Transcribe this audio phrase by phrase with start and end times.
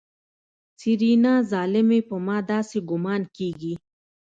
[0.79, 3.73] سېرېنا ظالمې په ما داسې ګومان کېږي.